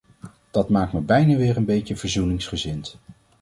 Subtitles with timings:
[0.51, 2.97] Dat maakt me bijna weer een beetje verzoeningsgezind.